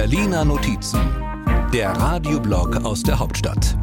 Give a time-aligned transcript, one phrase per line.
[0.00, 0.98] Berliner Notizen,
[1.74, 3.76] der Radioblog aus der Hauptstadt.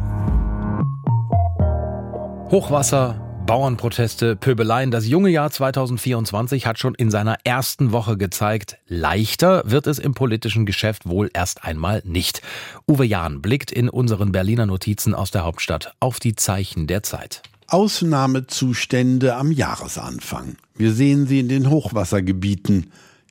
[2.50, 4.90] Hochwasser, Bauernproteste, Pöbeleien.
[4.90, 10.14] Das junge Jahr 2024 hat schon in seiner ersten Woche gezeigt, leichter wird es im
[10.14, 12.42] politischen Geschäft wohl erst einmal nicht.
[12.88, 17.42] Uwe Jahn blickt in unseren Berliner Notizen aus der Hauptstadt auf die Zeichen der Zeit.
[17.68, 20.56] Ausnahmezustände am Jahresanfang.
[20.74, 22.90] Wir sehen sie in den Hochwassergebieten.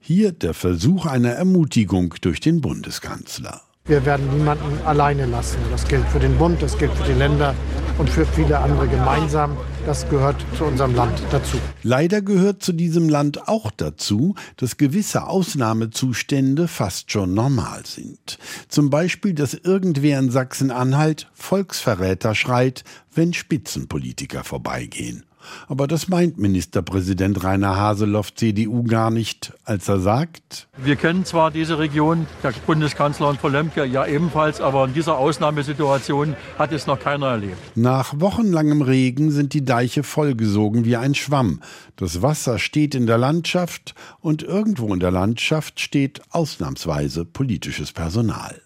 [0.09, 3.59] Hier der Versuch einer Ermutigung durch den Bundeskanzler.
[3.83, 5.57] Wir werden niemanden alleine lassen.
[5.69, 7.53] Das gilt für den Bund, das gilt für die Länder
[7.97, 9.57] und für viele andere gemeinsam.
[9.85, 11.57] Das gehört zu unserem Land dazu.
[11.83, 18.39] Leider gehört zu diesem Land auch dazu, dass gewisse Ausnahmezustände fast schon normal sind.
[18.69, 25.26] Zum Beispiel, dass irgendwer in Sachsen-Anhalt Volksverräter schreit, wenn Spitzenpolitiker vorbeigehen.
[25.67, 31.51] Aber das meint Ministerpräsident Rainer Haseloff CDU gar nicht, als er sagt, wir kennen zwar
[31.51, 36.87] diese Region, der Bundeskanzler und Frau Lemke ja ebenfalls, aber in dieser Ausnahmesituation hat es
[36.87, 37.57] noch keiner erlebt.
[37.75, 41.61] Nach wochenlangem Regen sind die Deiche vollgesogen wie ein Schwamm.
[41.95, 48.61] Das Wasser steht in der Landschaft und irgendwo in der Landschaft steht ausnahmsweise politisches Personal.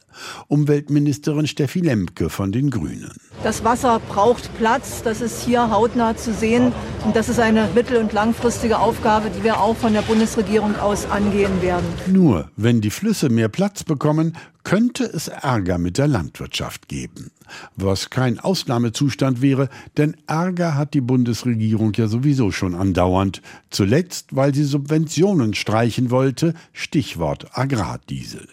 [0.48, 3.12] Umweltministerin Steffi Lemke von den Grünen.
[3.44, 6.72] Das Wasser braucht Platz, das ist hier hautnah zu sehen
[7.06, 11.06] und das ist eine mittel- und langfristige Aufgabe, die wir auch von der Bundesregierung aus
[11.10, 11.86] angehen werden.
[12.08, 17.32] Nur wenn die Flüsse mehr Platz bekommen, könnte es Ärger mit der Landwirtschaft geben.
[17.76, 23.42] Was kein Ausnahmezustand wäre, denn Ärger hat die Bundesregierung ja sowieso schon andauernd.
[23.70, 28.48] Zuletzt, weil sie Subventionen streichen wollte, Stichwort Agrardiesel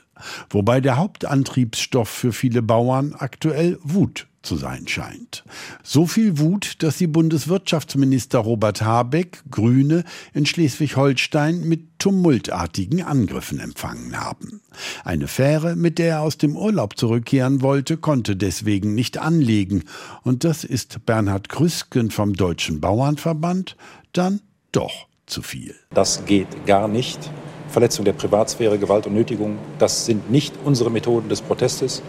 [0.50, 5.44] wobei der Hauptantriebsstoff für viele Bauern aktuell Wut zu sein scheint.
[5.82, 14.18] So viel Wut, dass sie Bundeswirtschaftsminister Robert Habeck, Grüne, in Schleswig-Holstein mit tumultartigen Angriffen empfangen
[14.18, 14.62] haben.
[15.04, 19.84] Eine Fähre, mit der er aus dem Urlaub zurückkehren wollte, konnte deswegen nicht anlegen.
[20.22, 23.76] Und das ist Bernhard Krüsken vom Deutschen Bauernverband
[24.12, 24.40] dann
[24.72, 25.74] doch zu viel.
[25.90, 27.30] Das geht gar nicht.
[27.68, 29.58] Verletzung der Privatsphäre, Gewalt und Nötigung.
[29.78, 32.02] Das sind nicht unsere Methoden des Protestes.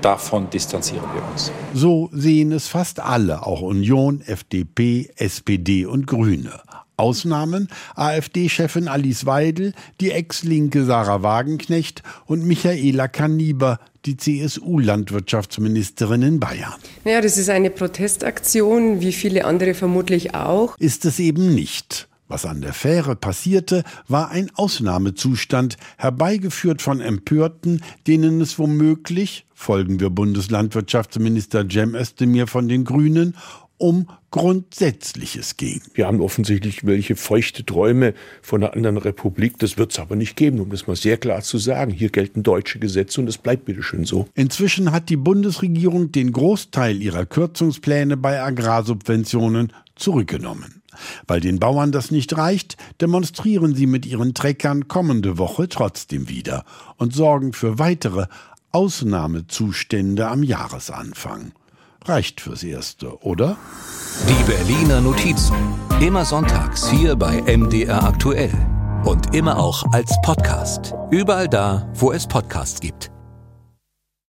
[0.00, 1.52] Davon distanzieren wir uns.
[1.74, 6.60] So sehen es fast alle, auch Union, FDP, SPD und Grüne.
[6.96, 16.74] Ausnahmen AfD-Chefin Alice Weidel, die Ex-Linke Sarah Wagenknecht und Michaela Kaniber, die CSU-Landwirtschaftsministerin in Bayern.
[17.04, 20.76] Ja, das ist eine Protestaktion, wie viele andere vermutlich auch.
[20.78, 22.08] Ist es eben nicht.
[22.32, 30.00] Was an der Fähre passierte, war ein Ausnahmezustand, herbeigeführt von Empörten, denen es womöglich, folgen
[30.00, 33.36] wir Bundeslandwirtschaftsminister Cem Özdemir von den Grünen,
[33.76, 35.82] um Grundsätzliches ging.
[35.92, 39.58] Wir haben offensichtlich welche feuchte Träume von einer anderen Republik.
[39.58, 41.92] Das wird es aber nicht geben, um das mal sehr klar zu sagen.
[41.92, 44.26] Hier gelten deutsche Gesetze und es bleibt bitteschön so.
[44.32, 50.81] Inzwischen hat die Bundesregierung den Großteil ihrer Kürzungspläne bei Agrarsubventionen zurückgenommen.
[51.26, 56.64] Weil den Bauern das nicht reicht, demonstrieren sie mit ihren Treckern kommende Woche trotzdem wieder
[56.96, 58.26] und sorgen für weitere
[58.72, 61.52] Ausnahmezustände am Jahresanfang.
[62.04, 63.56] Reicht fürs Erste, oder?
[64.28, 65.54] Die Berliner Notizen.
[66.00, 68.52] Immer sonntags hier bei MDR aktuell.
[69.04, 70.94] Und immer auch als Podcast.
[71.10, 73.11] Überall da, wo es Podcasts gibt.